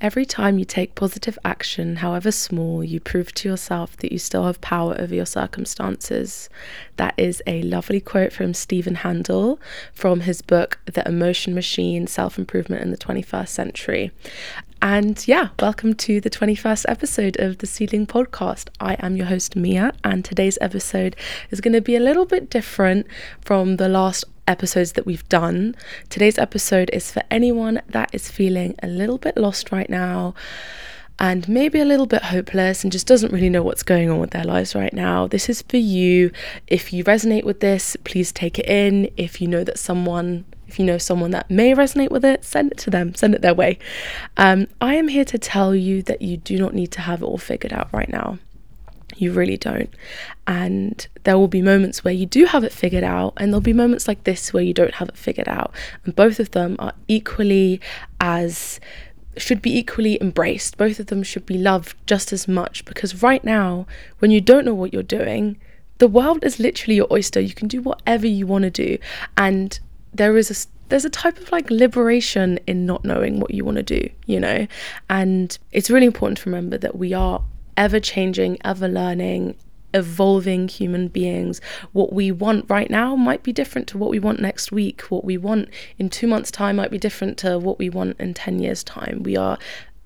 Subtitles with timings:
[0.00, 4.46] Every time you take positive action, however small, you prove to yourself that you still
[4.46, 6.48] have power over your circumstances.
[6.96, 9.60] That is a lovely quote from Steven Handel
[9.92, 14.10] from his book, The Emotion Machine Self Improvement in the 21st Century.
[14.82, 18.70] And yeah, welcome to the 21st episode of the Seedling Podcast.
[18.80, 21.16] I am your host, Mia, and today's episode
[21.50, 23.06] is going to be a little bit different
[23.42, 25.74] from the last episodes that we've done.
[26.08, 30.34] Today's episode is for anyone that is feeling a little bit lost right now
[31.18, 34.30] and maybe a little bit hopeless and just doesn't really know what's going on with
[34.30, 35.26] their lives right now.
[35.26, 36.32] This is for you.
[36.66, 39.10] If you resonate with this, please take it in.
[39.18, 42.70] If you know that someone if you know someone that may resonate with it, send
[42.70, 43.76] it to them, send it their way.
[44.36, 47.24] Um, I am here to tell you that you do not need to have it
[47.24, 48.38] all figured out right now.
[49.16, 49.92] You really don't.
[50.46, 53.72] And there will be moments where you do have it figured out, and there'll be
[53.72, 55.74] moments like this where you don't have it figured out.
[56.04, 57.80] And both of them are equally
[58.20, 58.78] as
[59.36, 60.76] should be equally embraced.
[60.76, 63.86] Both of them should be loved just as much because right now,
[64.20, 65.56] when you don't know what you're doing,
[65.98, 67.40] the world is literally your oyster.
[67.40, 68.98] You can do whatever you want to do.
[69.36, 69.78] And
[70.12, 73.76] there is a there's a type of like liberation in not knowing what you want
[73.76, 74.66] to do, you know?
[75.08, 77.42] And it's really important to remember that we are
[77.76, 79.54] ever changing, ever learning,
[79.94, 81.60] evolving human beings.
[81.92, 85.02] What we want right now might be different to what we want next week.
[85.02, 88.34] What we want in two months' time might be different to what we want in
[88.34, 89.22] 10 years' time.
[89.22, 89.58] We are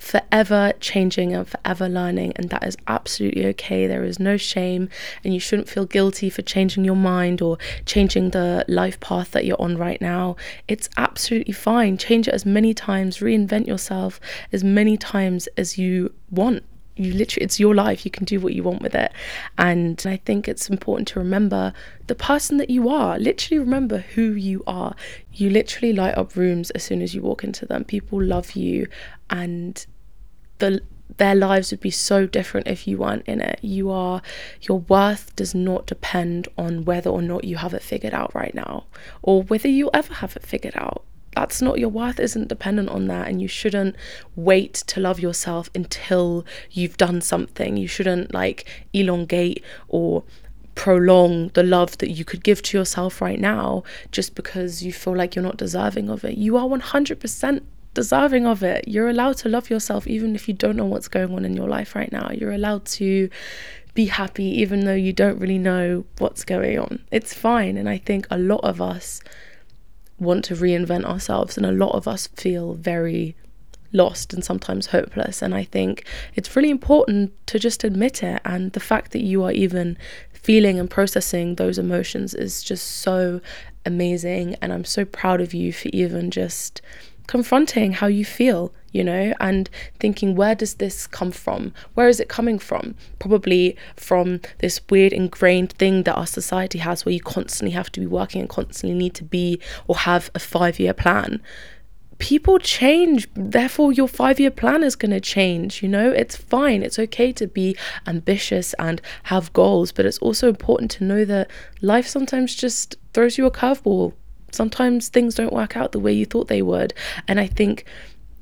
[0.00, 3.86] forever changing and forever learning, and that is absolutely okay.
[3.86, 4.88] There is no shame,
[5.24, 9.44] and you shouldn't feel guilty for changing your mind or changing the life path that
[9.44, 10.36] you're on right now.
[10.68, 11.98] It's absolutely fine.
[11.98, 14.20] Change it as many times, reinvent yourself
[14.52, 16.64] as many times as you want
[17.00, 19.12] you literally it's your life you can do what you want with it.
[19.58, 21.72] And i think it's important to remember
[22.06, 23.18] the person that you are.
[23.18, 24.94] Literally remember who you are.
[25.32, 27.84] You literally light up rooms as soon as you walk into them.
[27.84, 28.88] People love you
[29.30, 29.86] and
[30.58, 30.82] the
[31.16, 33.58] their lives would be so different if you weren't in it.
[33.62, 34.22] You are
[34.62, 38.54] your worth does not depend on whether or not you have it figured out right
[38.54, 38.84] now
[39.22, 41.04] or whether you'll ever have it figured out
[41.34, 43.96] that's not your worth isn't dependent on that and you shouldn't
[44.36, 47.76] wait to love yourself until you've done something.
[47.76, 50.24] You shouldn't like elongate or
[50.74, 55.16] prolong the love that you could give to yourself right now just because you feel
[55.16, 56.36] like you're not deserving of it.
[56.36, 57.62] You are 100%
[57.94, 58.88] deserving of it.
[58.88, 61.68] You're allowed to love yourself even if you don't know what's going on in your
[61.68, 62.30] life right now.
[62.32, 63.28] You're allowed to
[63.94, 67.04] be happy even though you don't really know what's going on.
[67.10, 69.20] It's fine and i think a lot of us
[70.20, 73.34] want to reinvent ourselves, and a lot of us feel very
[73.92, 75.42] lost and sometimes hopeless.
[75.42, 76.04] And I think
[76.34, 78.40] it's really important to just admit it.
[78.44, 79.98] And the fact that you are even
[80.32, 83.40] feeling and processing those emotions is just so
[83.84, 84.56] amazing.
[84.62, 86.80] And I'm so proud of you for even just
[87.30, 89.70] confronting how you feel, you know, and
[90.00, 91.72] thinking, where does this come from?
[91.94, 92.96] Where is it coming from?
[93.20, 98.00] Probably from this weird ingrained thing that our society has where you constantly have to
[98.00, 101.40] be working and constantly need to be or have a five year plan.
[102.18, 105.84] People change, therefore, your five year plan is going to change.
[105.84, 106.82] You know, it's fine.
[106.82, 107.76] It's okay to be
[108.08, 111.48] ambitious and have goals, but it's also important to know that
[111.80, 114.14] life sometimes just throws you a curveball
[114.50, 116.94] sometimes things don't work out the way you thought they would.
[117.28, 117.84] And I think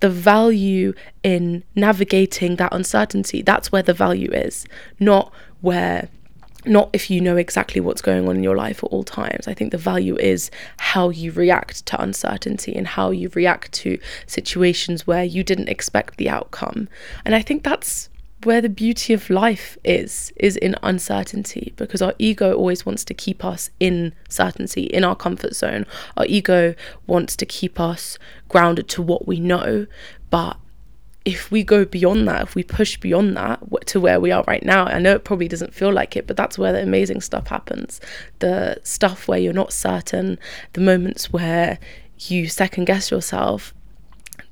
[0.00, 4.66] the value in navigating that uncertainty, that's where the value is,
[4.98, 6.08] not where
[6.64, 9.48] not if you know exactly what's going on in your life at all times.
[9.48, 13.98] I think the value is how you react to uncertainty and how you react to
[14.26, 16.88] situations where you didn't expect the outcome.
[17.24, 18.08] And I think that's
[18.44, 23.14] where the beauty of life is is in uncertainty because our ego always wants to
[23.14, 25.86] keep us in certainty in our comfort zone.
[26.16, 26.74] Our ego
[27.06, 29.86] wants to keep us grounded to what we know.
[30.30, 30.56] But
[31.24, 34.64] if we go beyond that if we push beyond that to where we are right
[34.64, 37.46] now i know it probably doesn't feel like it but that's where the amazing stuff
[37.46, 38.00] happens.
[38.40, 40.38] The stuff where you're not certain
[40.72, 41.78] the moments where
[42.18, 43.72] you second guess yourself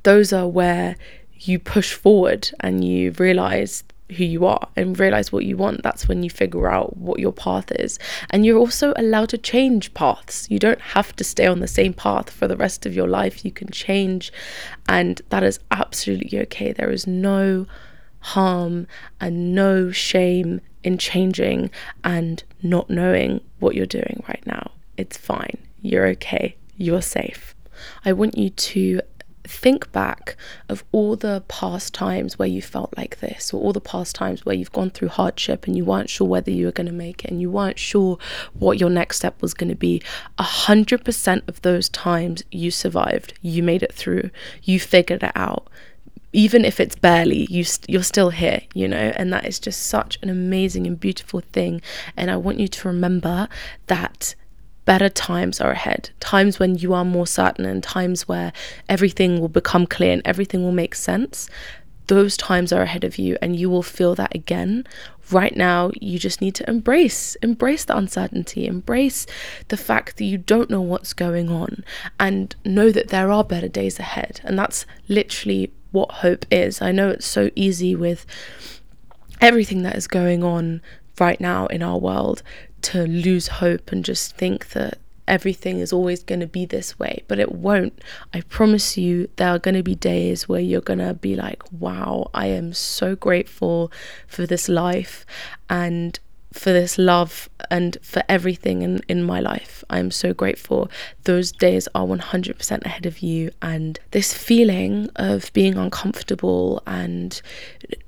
[0.02, 0.96] those are where
[1.40, 3.84] you push forward and you realize
[4.16, 7.32] who you are and realize what you want, that's when you figure out what your
[7.32, 7.98] path is.
[8.30, 10.50] And you're also allowed to change paths.
[10.50, 13.44] You don't have to stay on the same path for the rest of your life.
[13.44, 14.32] You can change,
[14.88, 16.72] and that is absolutely okay.
[16.72, 17.66] There is no
[18.20, 18.86] harm
[19.20, 21.70] and no shame in changing
[22.04, 24.72] and not knowing what you're doing right now.
[24.96, 25.56] It's fine.
[25.80, 26.56] You're okay.
[26.76, 27.54] You're safe.
[28.04, 29.00] I want you to
[29.50, 30.36] think back
[30.68, 34.46] of all the past times where you felt like this, or all the past times
[34.46, 37.24] where you've gone through hardship and you weren't sure whether you were going to make
[37.24, 38.18] it and you weren't sure
[38.54, 40.02] what your next step was going to be.
[40.38, 44.30] A hundred percent of those times you survived, you made it through,
[44.62, 45.66] you figured it out.
[46.32, 49.86] even if it's barely you st- you're still here you know and that is just
[49.86, 51.82] such an amazing and beautiful thing
[52.16, 53.48] and i want you to remember
[53.88, 54.34] that
[54.90, 56.10] better times are ahead.
[56.18, 58.52] Times when you are more certain and times where
[58.88, 61.48] everything will become clear and everything will make sense
[62.08, 64.84] those times are ahead of you and you will feel that again.
[65.30, 69.28] Right now you just need to embrace embrace the uncertainty embrace
[69.68, 71.84] the fact that you don't know what's going on
[72.18, 74.40] and know that there are better days ahead.
[74.42, 76.82] And that's literally what hope is.
[76.82, 78.26] I know it's so easy with
[79.40, 80.82] everything that is going on
[81.20, 82.42] right now in our world
[82.82, 84.98] to lose hope and just think that
[85.30, 88.02] everything is always going to be this way, but it won't.
[88.34, 91.62] I promise you, there are going to be days where you're going to be like,
[91.72, 93.92] wow, I am so grateful
[94.26, 95.24] for this life.
[95.68, 96.18] And
[96.52, 99.84] for this love and for everything in, in my life.
[99.88, 100.90] I'm so grateful.
[101.24, 103.50] Those days are 100% ahead of you.
[103.62, 107.40] And this feeling of being uncomfortable and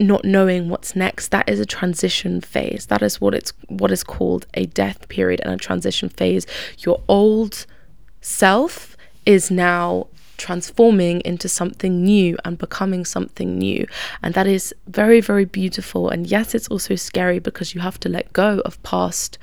[0.01, 2.87] not knowing what's next, that is a transition phase.
[2.87, 6.47] That is what it's what is called a death period and a transition phase.
[6.79, 7.67] Your old
[8.21, 10.09] self is now
[10.43, 13.87] transforming into something new and becoming something new.
[14.25, 16.09] And that is very, very beautiful.
[16.09, 19.39] And yes, it's also scary because you have to let go of past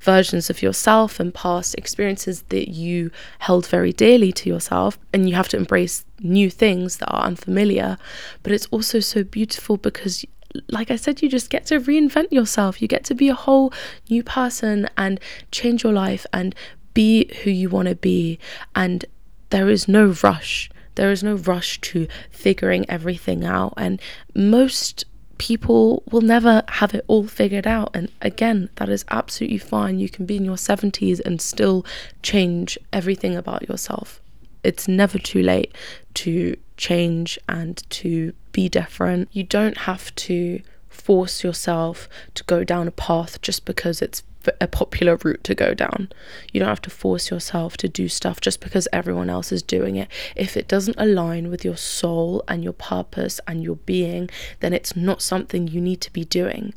[0.00, 4.98] versions of yourself and past experiences that you held very dearly to yourself.
[5.14, 7.96] And you have to embrace new things that are unfamiliar.
[8.42, 10.22] But it's also so beautiful because
[10.68, 12.82] like I said, you just get to reinvent yourself.
[12.82, 13.72] You get to be a whole
[14.10, 15.18] new person and
[15.50, 16.54] change your life and
[16.92, 18.38] be who you want to be.
[18.74, 19.06] And
[19.52, 20.70] there is no rush.
[20.94, 23.74] There is no rush to figuring everything out.
[23.76, 24.00] And
[24.34, 25.04] most
[25.36, 27.90] people will never have it all figured out.
[27.94, 29.98] And again, that is absolutely fine.
[29.98, 31.84] You can be in your 70s and still
[32.22, 34.22] change everything about yourself.
[34.64, 35.76] It's never too late
[36.14, 39.28] to change and to be different.
[39.32, 44.22] You don't have to force yourself to go down a path just because it's
[44.60, 46.10] a popular route to go down.
[46.52, 49.96] You don't have to force yourself to do stuff just because everyone else is doing
[49.96, 50.08] it.
[50.36, 54.30] If it doesn't align with your soul and your purpose and your being,
[54.60, 56.74] then it's not something you need to be doing.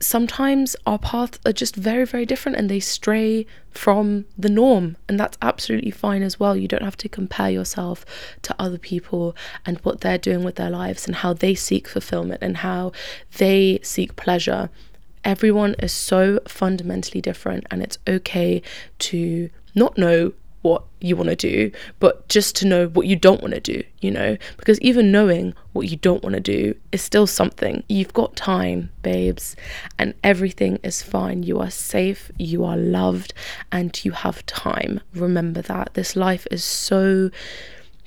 [0.00, 5.18] Sometimes our paths are just very, very different and they stray from the norm, and
[5.18, 6.56] that's absolutely fine as well.
[6.56, 8.04] You don't have to compare yourself
[8.42, 9.34] to other people
[9.66, 12.92] and what they're doing with their lives and how they seek fulfillment and how
[13.38, 14.70] they seek pleasure
[15.24, 18.62] everyone is so fundamentally different, and it's okay
[19.00, 20.32] to not know
[20.62, 23.82] what you want to do, but just to know what you don't want to do,
[24.00, 24.34] you know?
[24.56, 27.84] Because even knowing what you don't want to do is still something.
[27.86, 29.56] You've got time, babes,
[29.98, 31.42] and everything is fine.
[31.42, 33.34] You are safe, you are loved,
[33.70, 35.02] and you have time.
[35.14, 35.92] Remember that.
[35.92, 37.30] This life is so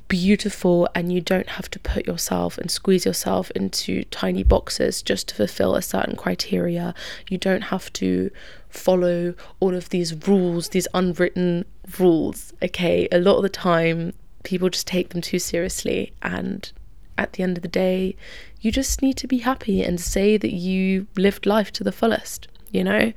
[0.07, 5.27] beautiful and you don't have to put yourself and squeeze yourself into tiny boxes just
[5.29, 6.93] to fulfill a certain criteria.
[7.29, 8.31] You don't have to
[8.69, 11.65] follow all of these rules, these unwritten
[11.99, 12.53] rules.
[12.61, 14.13] Okay, a lot of the time
[14.43, 16.71] people just take them too seriously and
[17.17, 18.15] at the end of the day,
[18.61, 22.47] you just need to be happy and say that you lived life to the fullest,
[22.71, 23.11] you know?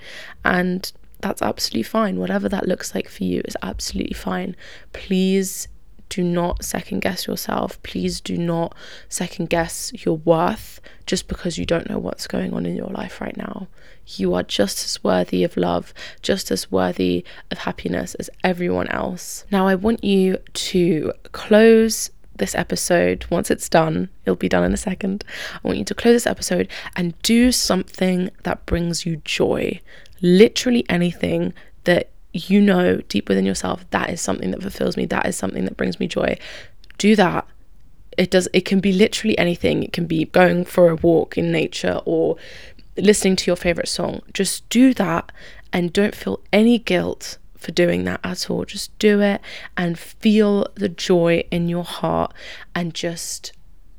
[0.44, 0.90] And
[1.20, 2.18] that's absolutely fine.
[2.18, 4.56] Whatever that looks like for you is absolutely fine.
[4.92, 5.68] Please
[6.10, 7.82] do not second guess yourself.
[7.82, 8.76] Please do not
[9.08, 13.20] second guess your worth just because you don't know what's going on in your life
[13.20, 13.68] right now.
[14.06, 19.44] You are just as worthy of love, just as worthy of happiness as everyone else.
[19.50, 24.72] Now, I want you to close this episode, once it's done, it'll be done in
[24.72, 25.24] a second.
[25.54, 29.80] I want you to close this episode and do something that brings you joy.
[30.20, 35.26] Literally anything that you know deep within yourself that is something that fulfills me that
[35.26, 36.38] is something that brings me joy.
[36.98, 37.46] Do that.
[38.18, 39.82] It does it can be literally anything.
[39.82, 42.36] It can be going for a walk in nature or
[42.96, 44.22] listening to your favorite song.
[44.32, 45.32] Just do that
[45.72, 48.64] and don't feel any guilt for doing that at all.
[48.64, 49.40] Just do it
[49.76, 52.32] and feel the joy in your heart
[52.74, 53.52] and just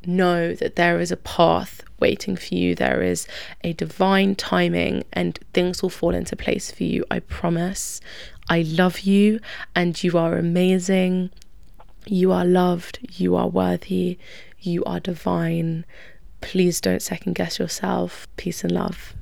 [0.05, 2.75] know that there is a path waiting for you.
[2.75, 3.27] There is
[3.63, 7.05] a divine timing and things will fall into place for you.
[7.09, 8.01] I promise.
[8.49, 9.39] I love you
[9.75, 11.29] and you are amazing.
[12.05, 12.99] You are loved.
[13.13, 14.17] You are worthy.
[14.59, 15.85] You are divine.
[16.41, 18.27] Please don't second guess yourself.
[18.35, 19.13] Peace and love.